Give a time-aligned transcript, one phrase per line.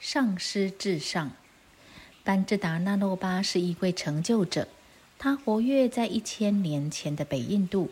[0.00, 1.30] 上师至上，
[2.24, 4.66] 班智达那洛巴是一位成就者。
[5.18, 7.90] 他活跃在一千年前的北印度，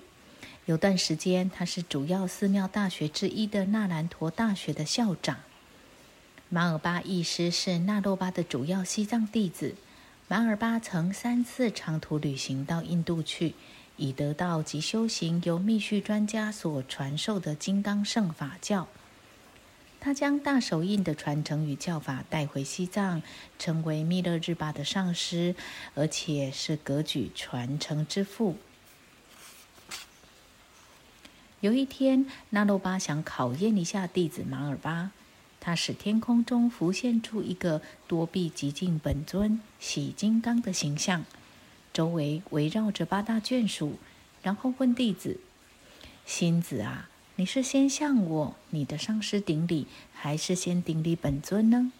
[0.64, 5.36] 有段时间他是主要寺庙大学之一的纳兰陀大学的校长。
[6.48, 9.74] 马尔巴译师是纳洛巴的主要西藏弟子。
[10.28, 13.54] 马尔巴曾三次长途旅行到印度去，
[13.98, 18.88] 以得到及修行由密续专家所传授的金刚圣法教。
[20.08, 23.20] 他将大手印的传承与教法带回西藏，
[23.58, 25.54] 成为密勒日巴的上师，
[25.94, 28.56] 而且是格举传承之父。
[31.60, 35.10] 有一天，那洛巴想考验一下弟子马尔巴，
[35.60, 41.26] 他使天空中浮现出一个多臂极尽本尊喜金刚的形象，
[41.92, 43.98] 周围围绕着八大眷属，
[44.42, 45.38] 然后问弟子
[46.24, 51.92] ：“星子啊。”你是先向我你的上师顶礼，还是先顶礼本尊呢？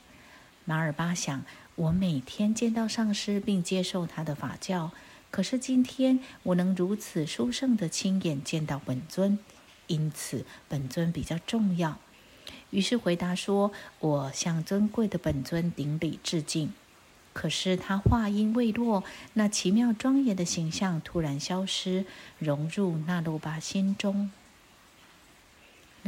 [0.64, 1.44] 马尔巴想，
[1.76, 4.90] 我每天见到上师并接受他的法教，
[5.30, 9.38] 可是今天我能如此殊胜的亲眼见到本尊，
[9.86, 12.00] 因此本尊比较重要。
[12.70, 16.72] 于是回答说：“我向尊贵的本尊顶礼致敬。”
[17.32, 22.06] 可是他话音未落，那奇妙庄严的形象突然消失，
[22.40, 24.32] 融入那鲁巴心中。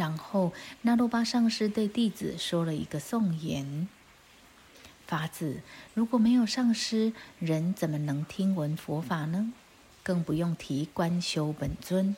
[0.01, 3.87] 然后，那罗巴上师对弟子说了一个颂言
[5.07, 5.61] ：“法子，
[5.92, 9.53] 如果没有上师，人怎么能听闻佛法呢？
[10.03, 12.17] 更不用提观修本尊。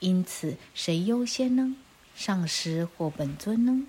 [0.00, 1.76] 因此，谁优先呢？
[2.14, 3.86] 上师或本尊呢？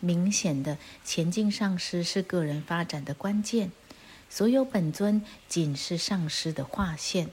[0.00, 3.72] 明显的，前进上师是个人发展的关键。
[4.30, 7.28] 所有本尊仅是上师的划线，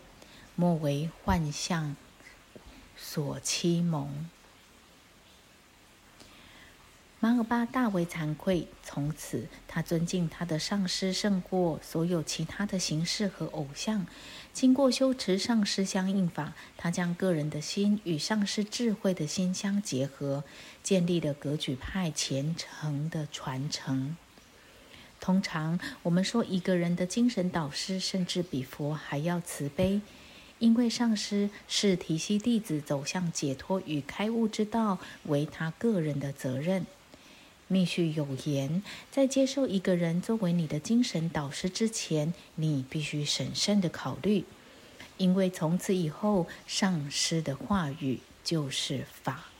[0.57, 1.95] 莫为幻象
[2.97, 4.29] 所欺蒙。”
[7.23, 14.07] 马尔巴大为惭愧，从此他尊敬他的上师胜过所有其他的形式和偶像。
[14.53, 20.43] 经过修持上师相应法，他将个人的心与上师智慧的心相结合，
[20.81, 24.17] 建立了格举派虔诚的传承。
[25.19, 30.01] 通常我们说一个人的精神导师甚至比佛还要慈悲，
[30.57, 36.83] 因为上师是提携弟子走向解脱与开悟之道，为他个人的责任。
[37.71, 44.43] 密续有言，在接受一个人作为你的精神导师之前，你必须审慎的考虑，
[45.15, 49.50] 因为从此以后，上师的话语就是法。